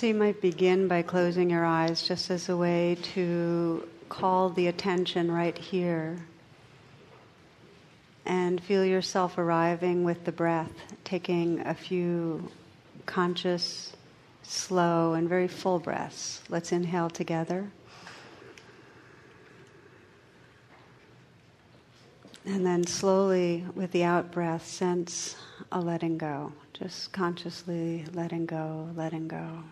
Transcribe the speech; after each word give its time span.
So 0.00 0.06
you 0.06 0.14
might 0.14 0.40
begin 0.40 0.88
by 0.88 1.02
closing 1.02 1.50
your 1.50 1.66
eyes 1.66 2.00
just 2.00 2.30
as 2.30 2.48
a 2.48 2.56
way 2.56 2.96
to 3.12 3.86
call 4.08 4.48
the 4.48 4.68
attention 4.68 5.30
right 5.30 5.58
here 5.58 6.16
and 8.24 8.62
feel 8.62 8.82
yourself 8.82 9.36
arriving 9.36 10.02
with 10.02 10.24
the 10.24 10.32
breath, 10.32 10.72
taking 11.04 11.60
a 11.66 11.74
few 11.74 12.50
conscious, 13.04 13.94
slow, 14.42 15.12
and 15.12 15.28
very 15.28 15.48
full 15.48 15.78
breaths. 15.78 16.40
Let's 16.48 16.72
inhale 16.72 17.10
together. 17.10 17.70
And 22.46 22.64
then 22.64 22.86
slowly, 22.86 23.66
with 23.74 23.92
the 23.92 24.04
out 24.04 24.32
breath, 24.32 24.66
sense 24.66 25.36
a 25.70 25.78
letting 25.78 26.16
go. 26.16 26.54
Just 26.72 27.12
consciously 27.12 28.06
letting 28.14 28.46
go, 28.46 28.88
letting 28.96 29.28
go. 29.28 29.62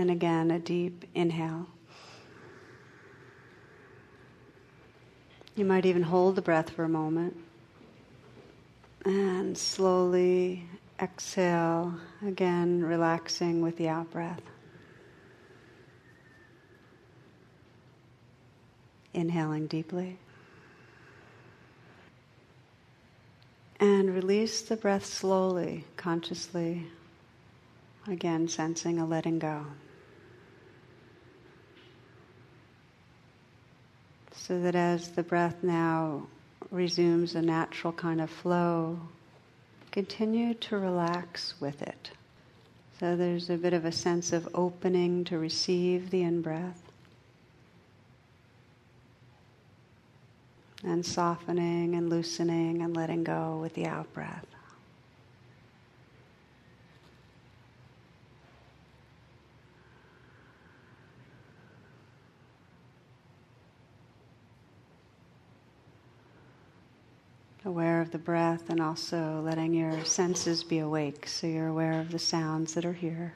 And 0.00 0.10
again, 0.10 0.50
a 0.50 0.58
deep 0.58 1.04
inhale. 1.14 1.66
You 5.54 5.66
might 5.66 5.84
even 5.84 6.04
hold 6.04 6.36
the 6.36 6.40
breath 6.40 6.70
for 6.70 6.84
a 6.84 6.88
moment. 6.88 7.36
And 9.04 9.58
slowly 9.58 10.64
exhale, 10.98 11.92
again 12.26 12.82
relaxing 12.82 13.60
with 13.60 13.76
the 13.76 13.90
out 13.90 14.10
breath. 14.10 14.40
Inhaling 19.12 19.66
deeply. 19.66 20.16
And 23.78 24.14
release 24.14 24.62
the 24.62 24.76
breath 24.76 25.04
slowly, 25.04 25.84
consciously. 25.98 26.86
Again, 28.06 28.48
sensing 28.48 28.98
a 28.98 29.04
letting 29.04 29.38
go. 29.38 29.66
So 34.40 34.58
that 34.62 34.74
as 34.74 35.10
the 35.10 35.22
breath 35.22 35.62
now 35.62 36.26
resumes 36.70 37.34
a 37.34 37.42
natural 37.42 37.92
kind 37.92 38.20
of 38.22 38.30
flow, 38.30 38.98
continue 39.92 40.54
to 40.54 40.78
relax 40.78 41.54
with 41.60 41.82
it. 41.82 42.10
So 42.98 43.16
there's 43.16 43.50
a 43.50 43.56
bit 43.56 43.74
of 43.74 43.84
a 43.84 43.92
sense 43.92 44.32
of 44.32 44.48
opening 44.54 45.24
to 45.24 45.38
receive 45.38 46.10
the 46.10 46.22
in 46.22 46.40
breath. 46.40 46.82
And 50.82 51.04
softening 51.04 51.94
and 51.94 52.08
loosening 52.08 52.80
and 52.80 52.96
letting 52.96 53.24
go 53.24 53.58
with 53.60 53.74
the 53.74 53.86
out 53.86 54.12
breath. 54.14 54.46
Aware 67.64 68.00
of 68.00 68.10
the 68.10 68.18
breath 68.18 68.70
and 68.70 68.80
also 68.80 69.40
letting 69.44 69.74
your 69.74 70.04
senses 70.04 70.64
be 70.64 70.78
awake 70.78 71.26
so 71.26 71.46
you're 71.46 71.68
aware 71.68 72.00
of 72.00 72.10
the 72.10 72.18
sounds 72.18 72.74
that 72.74 72.84
are 72.84 72.92
here. 72.92 73.34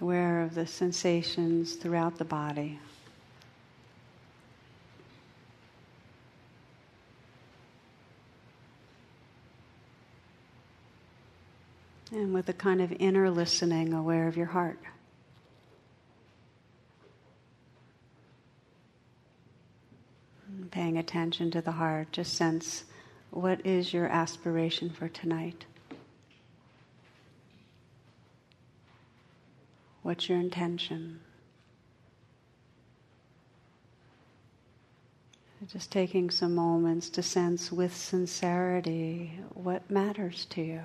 Aware 0.00 0.42
of 0.42 0.54
the 0.54 0.66
sensations 0.66 1.74
throughout 1.74 2.18
the 2.18 2.24
body. 2.24 2.80
And 12.10 12.34
with 12.34 12.48
a 12.48 12.52
kind 12.52 12.82
of 12.82 12.92
inner 12.98 13.30
listening, 13.30 13.94
aware 13.94 14.26
of 14.28 14.36
your 14.36 14.46
heart. 14.46 14.78
Paying 20.82 20.98
attention 20.98 21.48
to 21.48 21.62
the 21.62 21.70
heart, 21.70 22.10
just 22.10 22.34
sense 22.34 22.82
what 23.30 23.64
is 23.64 23.94
your 23.94 24.06
aspiration 24.06 24.90
for 24.90 25.08
tonight? 25.08 25.64
What's 30.02 30.28
your 30.28 30.40
intention? 30.40 31.20
Just 35.68 35.92
taking 35.92 36.30
some 36.30 36.56
moments 36.56 37.08
to 37.10 37.22
sense 37.22 37.70
with 37.70 37.96
sincerity 37.96 39.38
what 39.54 39.88
matters 39.88 40.46
to 40.46 40.62
you. 40.62 40.82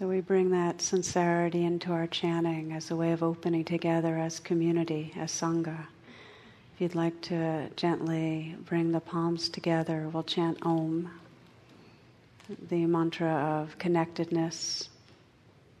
So 0.00 0.08
we 0.08 0.22
bring 0.22 0.48
that 0.52 0.80
sincerity 0.80 1.62
into 1.62 1.92
our 1.92 2.06
chanting 2.06 2.72
as 2.72 2.90
a 2.90 2.96
way 2.96 3.12
of 3.12 3.22
opening 3.22 3.66
together 3.66 4.16
as 4.16 4.40
community, 4.40 5.12
as 5.14 5.30
Sangha. 5.30 5.88
If 6.72 6.80
you'd 6.80 6.94
like 6.94 7.20
to 7.20 7.68
gently 7.76 8.56
bring 8.64 8.92
the 8.92 9.00
palms 9.00 9.50
together, 9.50 10.08
we'll 10.10 10.22
chant 10.22 10.56
Om, 10.62 11.10
the 12.70 12.86
mantra 12.86 13.28
of 13.30 13.76
connectedness, 13.76 14.88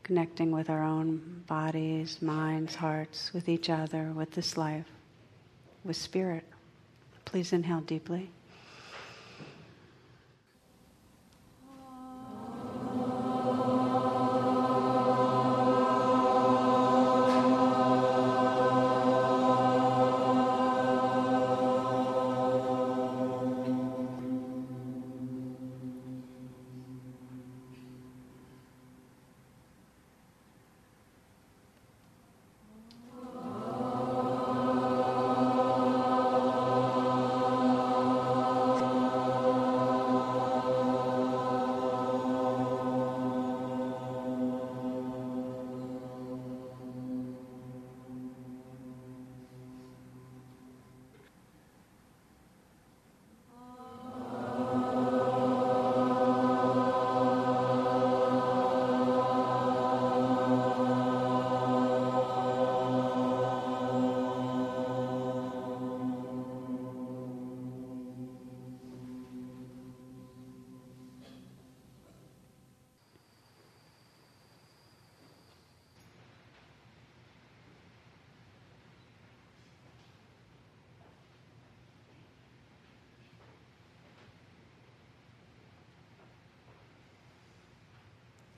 connecting 0.02 0.50
with 0.50 0.68
our 0.68 0.84
own 0.84 1.42
bodies, 1.46 2.20
minds, 2.20 2.74
hearts, 2.74 3.32
with 3.32 3.48
each 3.48 3.70
other, 3.70 4.12
with 4.14 4.32
this 4.32 4.58
life, 4.58 4.84
with 5.82 5.96
spirit. 5.96 6.44
Please 7.24 7.54
inhale 7.54 7.80
deeply. 7.80 8.30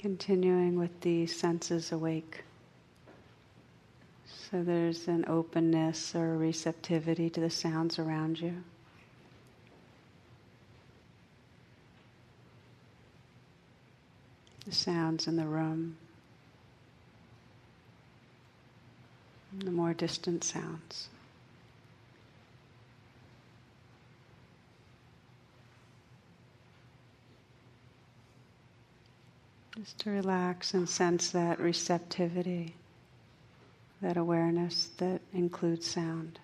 Continuing 0.03 0.79
with 0.79 1.01
the 1.03 1.27
senses 1.27 1.93
awake. 1.93 2.43
So 4.27 4.65
there's 4.65 5.07
an 5.07 5.25
openness 5.29 6.15
or 6.17 6.37
receptivity 6.37 7.31
to 7.31 7.41
the 7.41 7.49
sounds 7.49 8.01
around 8.01 8.41
you. 8.41 8.65
the 14.65 14.73
sounds 14.73 15.27
in 15.27 15.37
the 15.37 15.47
room, 15.47 15.97
the 19.59 19.71
more 19.71 19.93
distant 19.93 20.45
sounds. 20.45 21.09
Just 29.77 30.01
to 30.01 30.11
relax 30.11 30.75
and 30.75 30.87
sense 30.87 31.31
that 31.31 31.59
receptivity, 31.59 32.75
that 34.03 34.19
awareness 34.19 34.91
that 34.99 35.23
includes 35.33 35.87
sound. 35.87 36.39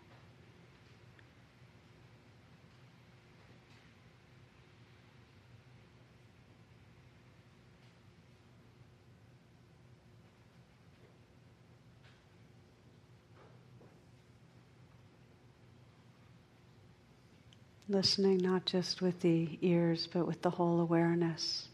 Listening 17.91 18.39
not 18.39 18.65
just 18.65 19.03
with 19.03 19.21
the 19.21 19.59
ears, 19.61 20.09
but 20.11 20.27
with 20.27 20.41
the 20.41 20.51
whole 20.51 20.81
awareness 20.81 21.69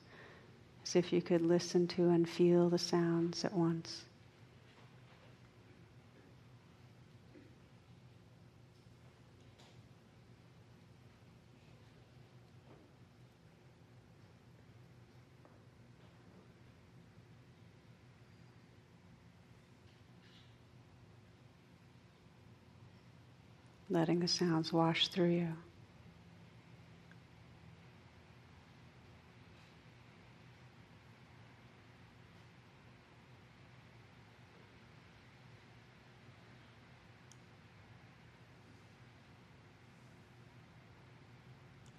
as 0.84 0.96
if 0.96 1.12
you 1.12 1.22
could 1.22 1.42
listen 1.42 1.86
to 1.88 2.10
and 2.10 2.28
feel 2.28 2.68
the 2.68 2.78
sounds 2.78 3.44
at 3.44 3.54
once. 3.54 4.02
Letting 23.88 24.20
the 24.20 24.28
sounds 24.28 24.72
wash 24.72 25.08
through 25.08 25.30
you. 25.30 25.48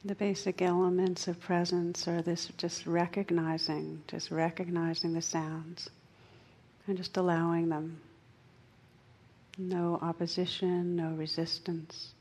The 0.05 0.13
basic 0.13 0.61
elements 0.61 1.27
of 1.27 1.39
presence 1.39 2.07
are 2.07 2.21
this 2.21 2.51
just 2.57 2.85
recognizing, 2.85 4.03
just 4.07 4.29
recognizing 4.29 5.13
the 5.13 5.21
sounds 5.23 5.89
and 6.85 6.95
just 6.95 7.17
allowing 7.17 7.69
them. 7.69 7.99
No 9.57 9.97
opposition, 9.99 10.95
no 10.95 11.09
resistance. 11.15 12.13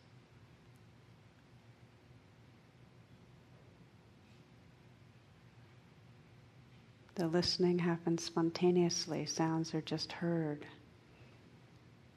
The 7.17 7.29
listening 7.29 7.81
happens 7.81 8.25
spontaneously, 8.25 9.27
sounds 9.27 9.75
are 9.75 9.83
just 9.83 10.11
heard. 10.11 10.65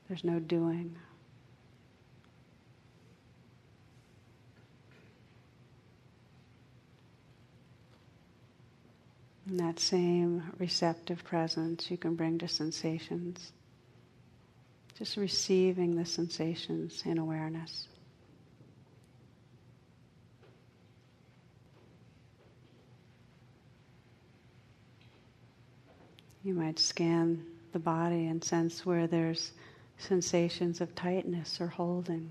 There's 0.07 0.23
no 0.23 0.39
doing. 0.39 0.95
And 9.47 9.61
that 9.61 9.79
same 9.79 10.44
receptive 10.59 11.23
presence 11.23 11.89
you 11.89 11.97
can 11.97 12.15
bring 12.15 12.38
to 12.39 12.49
sensations. 12.49 13.53
Just 14.97 15.15
receiving 15.15 15.95
the 15.95 16.05
sensations 16.05 17.01
in 17.05 17.17
awareness. 17.17 17.88
You 26.43 26.53
might 26.53 26.79
scan 26.79 27.45
the 27.71 27.79
body 27.79 28.27
and 28.27 28.43
sense 28.43 28.85
where 28.85 29.07
there's 29.07 29.51
sensations 29.97 30.81
of 30.81 30.93
tightness 30.93 31.61
or 31.61 31.67
holding. 31.67 32.29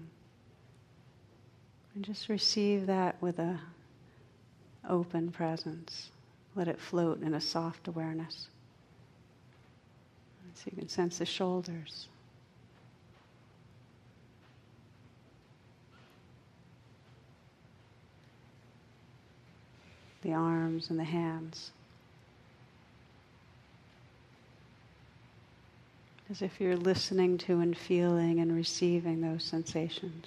And 1.95 2.05
just 2.05 2.29
receive 2.29 2.87
that 2.87 3.21
with 3.23 3.39
an 3.39 3.59
open 4.87 5.31
presence. 5.31 6.11
Let 6.57 6.69
it 6.69 6.81
float 6.81 7.23
in 7.23 7.35
a 7.35 7.41
soft 7.41 7.87
awareness. 7.87 8.49
So 10.55 10.63
you 10.71 10.79
can 10.79 10.89
sense 10.89 11.19
the 11.19 11.27
shoulders. 11.27 12.09
The 20.23 20.33
arms 20.33 20.89
and 20.89 20.99
the 20.99 21.05
hands. 21.05 21.73
As 26.31 26.41
if 26.41 26.59
you're 26.59 26.77
listening 26.77 27.37
to 27.39 27.61
and 27.61 27.77
feeling 27.77 28.41
and 28.41 28.57
receiving 28.57 29.21
those 29.21 29.45
sensations. 29.45 30.27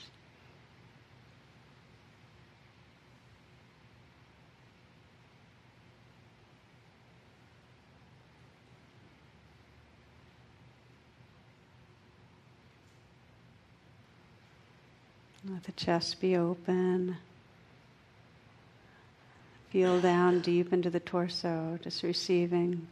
Let 15.60 15.66
the 15.66 15.72
chest 15.74 16.22
be 16.22 16.38
open. 16.38 17.18
Feel 19.72 20.00
down 20.00 20.40
deep 20.40 20.72
into 20.72 20.90
the 20.90 21.02
torso, 21.02 21.78
just 21.84 22.02
receiving 22.02 22.88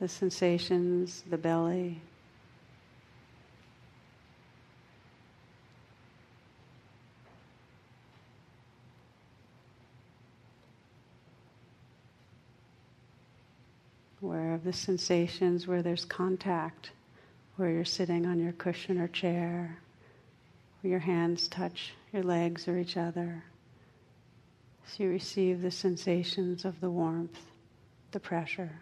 the 0.00 0.08
sensations, 0.08 1.22
the 1.28 1.36
belly. 1.36 2.00
Aware 14.22 14.54
of 14.54 14.64
the 14.64 14.72
sensations 14.72 15.66
where 15.66 15.82
there's 15.82 16.06
contact, 16.06 16.92
where 17.56 17.68
you're 17.68 17.84
sitting 17.84 18.24
on 18.24 18.40
your 18.40 18.52
cushion 18.52 18.98
or 18.98 19.08
chair 19.08 19.76
your 20.88 20.98
hands 20.98 21.48
touch 21.48 21.92
your 22.12 22.22
legs 22.22 22.66
or 22.68 22.76
each 22.78 22.96
other. 22.96 23.44
So 24.86 25.04
you 25.04 25.10
receive 25.10 25.62
the 25.62 25.70
sensations 25.70 26.64
of 26.64 26.80
the 26.80 26.90
warmth, 26.90 27.38
the 28.10 28.20
pressure. 28.20 28.80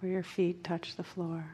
Where 0.00 0.12
your 0.12 0.22
feet 0.22 0.62
touch 0.62 0.96
the 0.96 1.04
floor. 1.04 1.46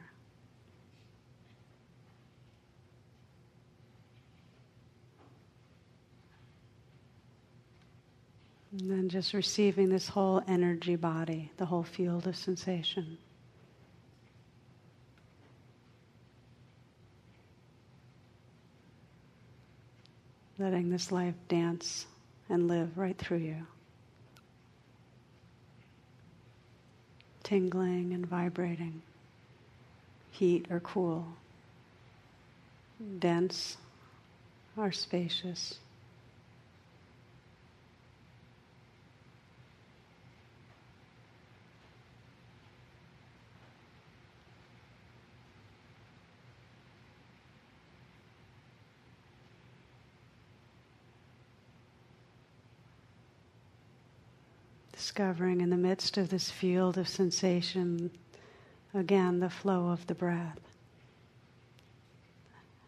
And 8.73 8.91
then 8.91 9.09
just 9.11 9.35
receiving 9.35 9.91
this 9.91 10.09
whole 10.09 10.43
energy 10.49 10.97
body, 10.97 11.53
the 11.59 11.67
whole 11.67 11.83
field 11.83 12.27
of 12.27 12.37
sensation. 12.37 13.19
Letting 20.59 20.91
this 20.91 21.11
life 21.11 21.35
dance 21.49 22.07
and 22.49 22.69
live 22.69 22.97
right 22.97 23.17
through 23.17 23.39
you. 23.39 23.67
Tingling 27.43 28.13
and 28.13 28.27
vibrating, 28.27 29.03
heat 30.31 30.67
or 30.71 30.81
cool, 30.81 31.27
dense 33.19 33.77
or 34.77 34.93
spacious. 34.93 35.79
Discovering 55.13 55.61
in 55.61 55.69
the 55.69 55.77
midst 55.77 56.17
of 56.17 56.31
this 56.31 56.51
field 56.51 56.97
of 56.97 57.07
sensation, 57.07 58.11
again, 58.95 59.41
the 59.41 59.51
flow 59.51 59.91
of 59.91 60.07
the 60.07 60.15
breath. 60.15 60.59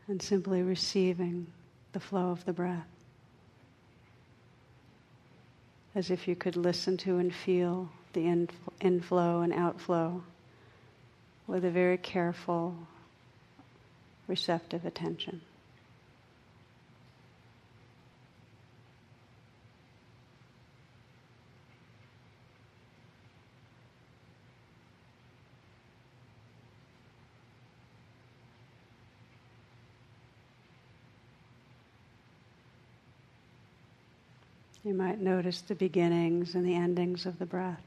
And 0.08 0.22
simply 0.22 0.62
receiving 0.62 1.46
the 1.92 2.00
flow 2.00 2.30
of 2.30 2.42
the 2.46 2.54
breath. 2.54 2.88
as 5.94 6.10
if 6.10 6.26
you 6.26 6.34
could 6.34 6.56
listen 6.56 6.96
to 6.96 7.18
and 7.18 7.32
feel 7.32 7.88
the 8.14 8.26
in- 8.26 8.48
inflow 8.80 9.42
and 9.42 9.52
outflow 9.52 10.24
with 11.46 11.64
a 11.64 11.70
very 11.70 11.98
careful, 11.98 12.74
receptive 14.26 14.86
attention. 14.86 15.40
You 34.84 34.92
might 34.92 35.18
notice 35.18 35.62
the 35.62 35.74
beginnings 35.74 36.54
and 36.54 36.66
the 36.66 36.74
endings 36.74 37.24
of 37.24 37.38
the 37.38 37.46
breath. 37.46 37.80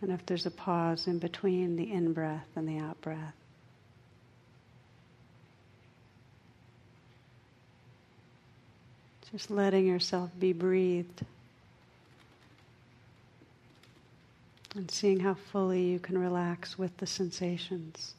And 0.00 0.12
if 0.12 0.24
there's 0.26 0.46
a 0.46 0.50
pause 0.52 1.08
in 1.08 1.18
between 1.18 1.74
the 1.74 1.92
in 1.92 2.12
breath 2.12 2.46
and 2.54 2.68
the 2.68 2.78
out 2.78 3.00
breath. 3.00 3.34
Just 9.32 9.50
letting 9.50 9.86
yourself 9.86 10.30
be 10.38 10.52
breathed. 10.52 11.22
And 14.76 14.88
seeing 14.88 15.18
how 15.18 15.34
fully 15.34 15.82
you 15.82 15.98
can 15.98 16.16
relax 16.16 16.78
with 16.78 16.96
the 16.98 17.06
sensations. 17.06 18.14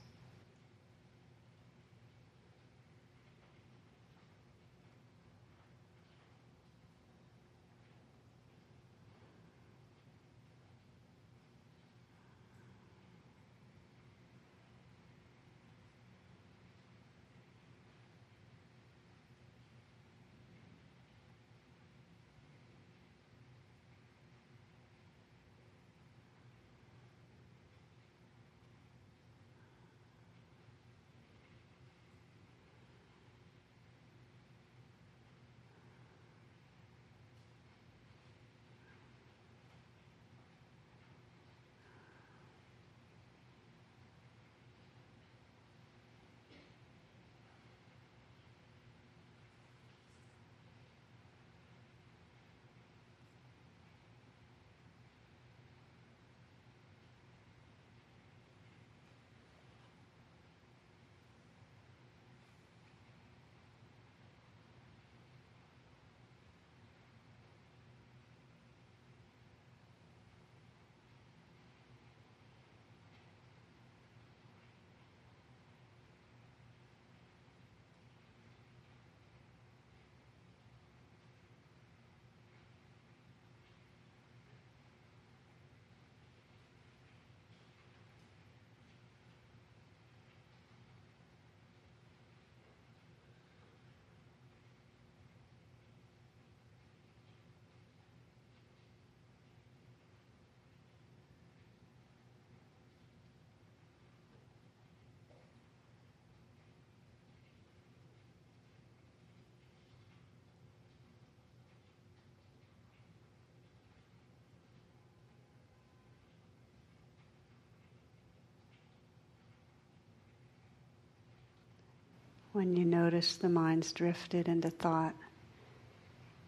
When 122.52 122.76
you 122.76 122.84
notice 122.86 123.36
the 123.36 123.50
mind's 123.50 123.92
drifted 123.92 124.48
into 124.48 124.70
thought, 124.70 125.16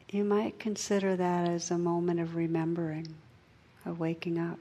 you 0.09 0.23
might 0.23 0.59
consider 0.59 1.15
that 1.15 1.47
as 1.47 1.71
a 1.71 1.77
moment 1.77 2.19
of 2.19 2.35
remembering, 2.35 3.07
of 3.85 3.99
waking 3.99 4.37
up. 4.37 4.59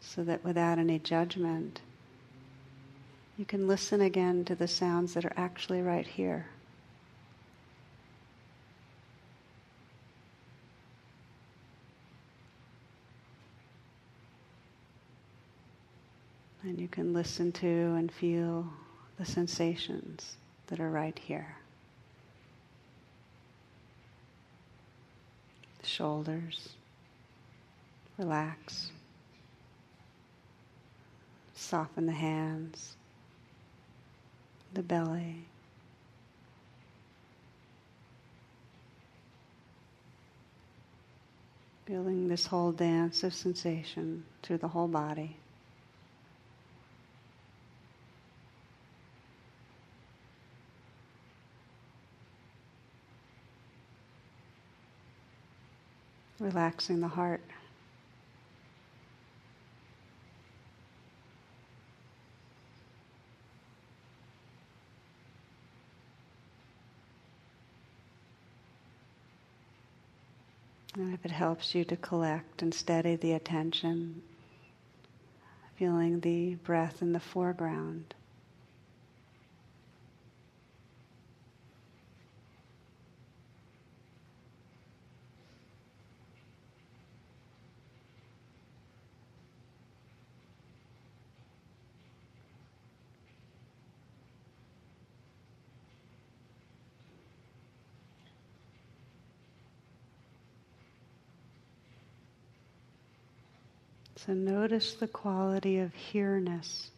So 0.00 0.24
that 0.24 0.44
without 0.44 0.78
any 0.78 0.98
judgment, 0.98 1.80
you 3.36 3.44
can 3.44 3.66
listen 3.66 4.00
again 4.00 4.44
to 4.44 4.54
the 4.54 4.68
sounds 4.68 5.14
that 5.14 5.24
are 5.24 5.32
actually 5.36 5.82
right 5.82 6.06
here. 6.06 6.46
And 16.64 16.80
you 16.80 16.88
can 16.88 17.12
listen 17.12 17.52
to 17.52 17.66
and 17.66 18.10
feel 18.10 18.66
the 19.18 19.26
sensations 19.26 20.38
that 20.68 20.80
are 20.80 20.90
right 20.90 21.18
here. 21.18 21.56
The 25.80 25.86
shoulders, 25.86 26.70
relax. 28.16 28.90
Soften 31.54 32.06
the 32.06 32.12
hands, 32.12 32.96
the 34.72 34.82
belly. 34.82 35.44
Feeling 41.84 42.28
this 42.28 42.46
whole 42.46 42.72
dance 42.72 43.22
of 43.22 43.34
sensation 43.34 44.24
through 44.42 44.56
the 44.58 44.68
whole 44.68 44.88
body. 44.88 45.36
Relaxing 56.40 57.00
the 57.00 57.08
heart. 57.08 57.42
And 70.96 71.12
if 71.12 71.24
it 71.24 71.32
helps 71.32 71.74
you 71.74 71.84
to 71.86 71.96
collect 71.96 72.62
and 72.62 72.72
steady 72.72 73.16
the 73.16 73.32
attention, 73.32 74.22
feeling 75.76 76.20
the 76.20 76.54
breath 76.56 77.02
in 77.02 77.12
the 77.12 77.20
foreground. 77.20 78.14
So 104.24 104.32
notice 104.32 104.94
the 104.94 105.06
quality 105.06 105.78
of 105.80 105.92
here-ness, 105.92 106.90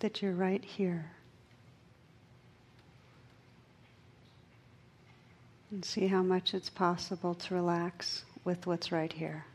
that 0.00 0.20
you're 0.20 0.34
right 0.34 0.62
here. 0.62 1.10
And 5.70 5.82
see 5.82 6.08
how 6.08 6.22
much 6.22 6.52
it's 6.52 6.68
possible 6.68 7.34
to 7.34 7.54
relax 7.54 8.24
with 8.44 8.66
what's 8.66 8.92
right 8.92 9.10
here. 9.10 9.46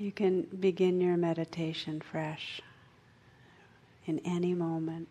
You 0.00 0.12
can 0.12 0.44
begin 0.44 0.98
your 0.98 1.18
meditation 1.18 2.00
fresh 2.00 2.62
in 4.06 4.18
any 4.20 4.54
moment. 4.54 5.08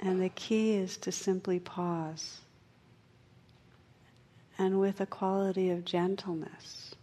And 0.00 0.20
the 0.20 0.30
key 0.30 0.72
is 0.72 0.96
to 0.96 1.12
simply 1.12 1.60
pause 1.60 2.40
and 4.58 4.80
with 4.80 5.00
a 5.00 5.06
quality 5.06 5.70
of 5.70 5.84
gentleness, 5.84 6.96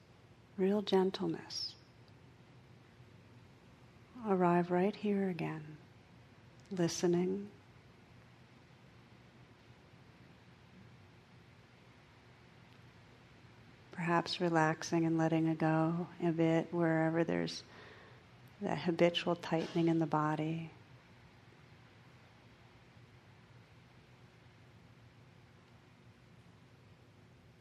real 0.57 0.81
gentleness, 0.81 1.75
arrive 4.27 4.69
right 4.69 4.95
here 4.97 5.29
again, 5.29 5.63
listening 6.71 7.47
perhaps 14.01 14.41
relaxing 14.41 15.05
and 15.05 15.15
letting 15.15 15.53
go 15.53 16.07
a 16.25 16.31
bit 16.31 16.67
wherever 16.71 17.23
there's 17.23 17.61
that 18.59 18.79
habitual 18.79 19.35
tightening 19.35 19.89
in 19.89 19.99
the 19.99 20.07
body. 20.07 20.71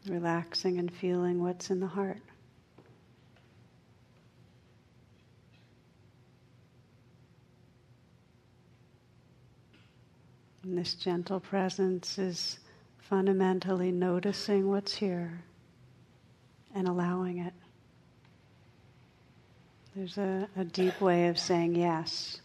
Relaxing 0.09 0.79
and 0.79 0.91
feeling 0.91 1.43
what's 1.43 1.69
in 1.69 1.79
the 1.79 1.87
heart. 1.87 2.23
And 10.63 10.79
this 10.79 10.95
gentle 10.95 11.41
presence 11.41 12.17
is 12.17 12.59
fundamentally 12.97 13.93
noticing 13.93 14.71
what's 14.71 14.95
here 14.95 15.43
and 16.75 16.89
allowing 16.89 17.39
it. 17.39 17.53
There's 19.95 20.19
a, 20.19 20.49
a 20.57 20.65
deep 20.65 21.01
way 21.01 21.29
of 21.29 21.39
saying 21.39 21.75
yes. 21.75 22.41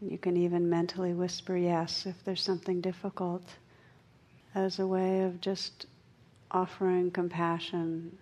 You 0.00 0.18
can 0.18 0.36
even 0.36 0.68
mentally 0.68 1.14
whisper 1.14 1.56
yes 1.56 2.06
if 2.06 2.24
there's 2.24 2.42
something 2.42 2.80
difficult 2.80 3.42
as 4.54 4.78
a 4.78 4.86
way 4.86 5.22
of 5.22 5.40
just 5.40 5.86
offering 6.50 7.10
compassion 7.10 8.16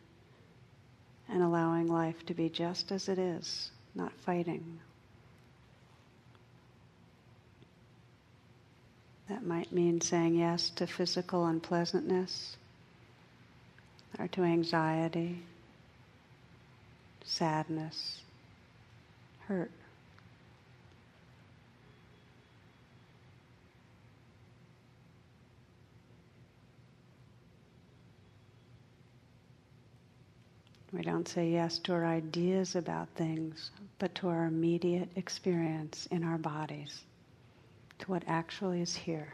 and 1.28 1.42
allowing 1.42 1.88
life 1.88 2.24
to 2.26 2.34
be 2.34 2.48
just 2.48 2.92
as 2.92 3.08
it 3.08 3.18
is, 3.18 3.70
not 3.94 4.12
fighting. 4.24 4.78
That 9.28 9.46
might 9.46 9.72
mean 9.72 10.00
saying 10.00 10.34
yes 10.34 10.70
to 10.70 10.86
physical 10.86 11.46
unpleasantness 11.46 12.56
or 14.18 14.28
to 14.28 14.42
anxiety, 14.42 15.38
sadness, 17.24 18.20
hurt. 19.46 19.70
We 30.92 31.00
don't 31.00 31.26
say 31.26 31.50
yes 31.50 31.78
to 31.80 31.94
our 31.94 32.04
ideas 32.04 32.76
about 32.76 33.08
things, 33.14 33.70
but 33.98 34.14
to 34.16 34.28
our 34.28 34.44
immediate 34.44 35.08
experience 35.16 36.06
in 36.10 36.22
our 36.22 36.36
bodies, 36.36 37.02
to 38.00 38.10
what 38.10 38.22
actually 38.26 38.82
is 38.82 38.94
here. 38.94 39.32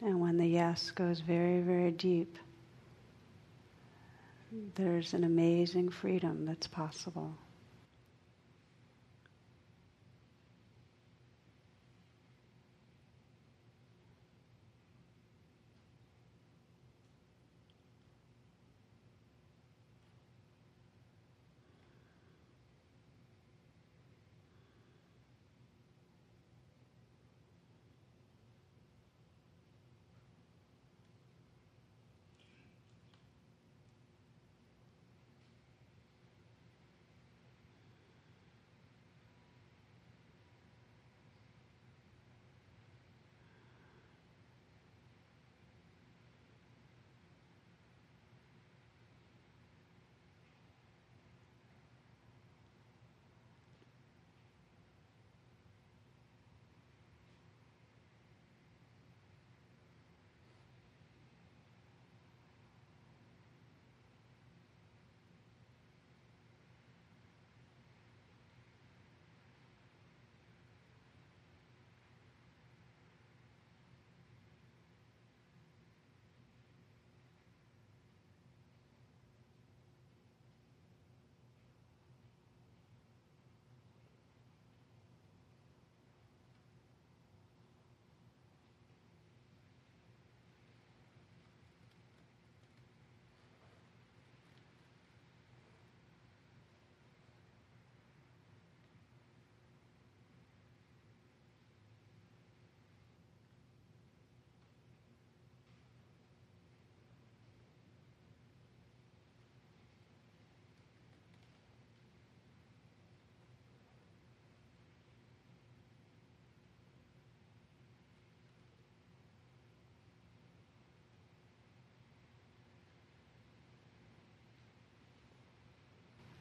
And 0.00 0.20
when 0.20 0.36
the 0.36 0.46
yes 0.46 0.90
goes 0.92 1.20
very, 1.20 1.60
very 1.60 1.90
deep, 1.90 2.38
there's 4.76 5.12
an 5.14 5.24
amazing 5.24 5.90
freedom 5.90 6.46
that's 6.46 6.66
possible. 6.68 7.34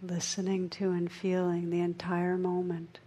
Listening 0.02 0.70
to 0.70 0.92
and 0.92 1.12
feeling 1.12 1.70
the 1.70 1.80
entire 1.80 2.38
moment. 2.38 3.00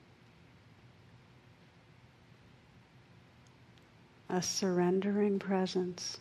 A 4.28 4.42
surrendering 4.42 5.38
presence. 5.38 6.18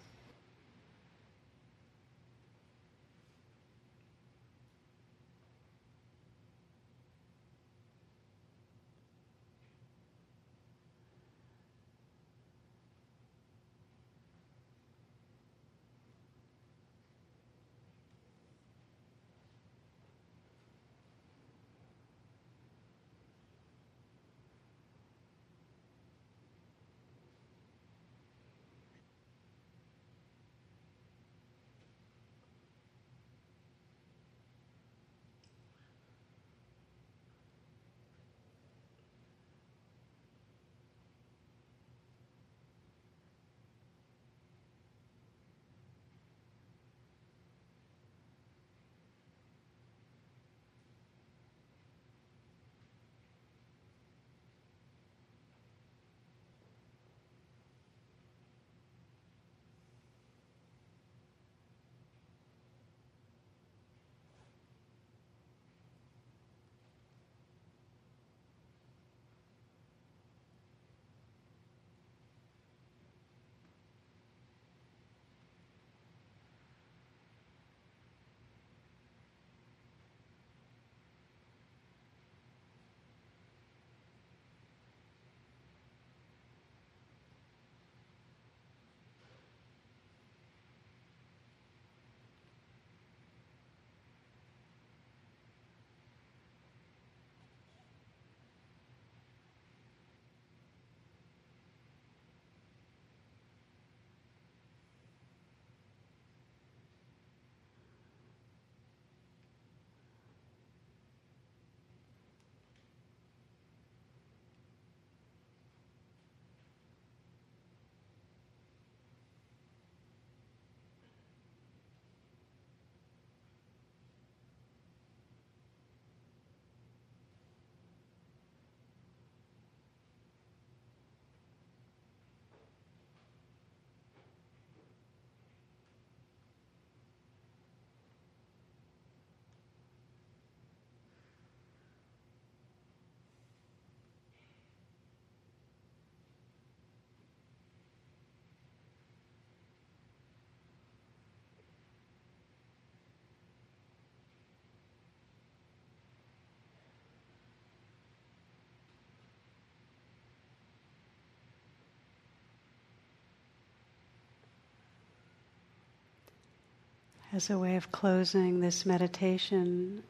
As 167.32 167.52
a 167.52 167.60
way 167.60 167.76
of 167.76 167.92
closing 167.92 168.60
this 168.60 168.88
meditation, 168.88 170.02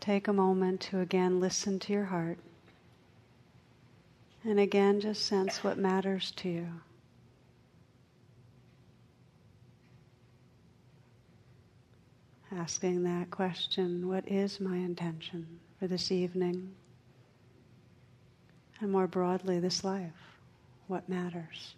take 0.00 0.26
a 0.26 0.32
moment 0.32 0.80
to 0.80 1.00
again 1.00 1.38
listen 1.38 1.78
to 1.80 1.92
your 1.92 2.06
heart. 2.06 2.38
And 4.42 4.58
again, 4.58 4.98
just 4.98 5.26
sense 5.26 5.62
what 5.62 5.76
matters 5.76 6.30
to 6.36 6.48
you. 6.48 6.68
Asking 12.50 13.02
that 13.02 13.30
question 13.30 14.08
what 14.08 14.26
is 14.26 14.58
my 14.58 14.76
intention 14.76 15.46
for 15.78 15.86
this 15.86 16.10
evening? 16.10 16.74
And 18.80 18.90
more 18.90 19.06
broadly, 19.06 19.60
this 19.60 19.84
life? 19.84 20.38
What 20.86 21.06
matters? 21.08 21.74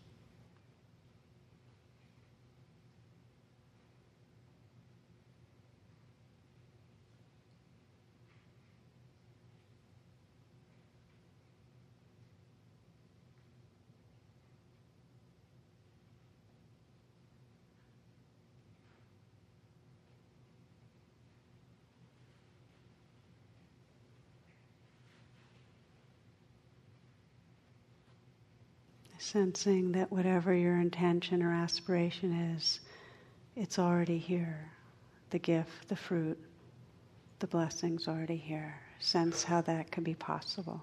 Sensing 29.25 29.93
that 29.93 30.13
whatever 30.13 30.53
your 30.53 30.79
intention 30.79 31.43
or 31.43 31.51
aspiration 31.51 32.53
is, 32.55 32.81
it's 33.57 33.79
already 33.79 34.19
here. 34.19 34.71
The 35.31 35.39
gift, 35.39 35.89
the 35.89 35.97
fruit, 35.97 36.39
the 37.39 37.47
blessing's 37.47 38.07
already 38.07 38.37
here. 38.37 38.79
Sense 38.99 39.43
how 39.43 39.63
that 39.63 39.91
could 39.91 40.05
be 40.05 40.15
possible. 40.15 40.83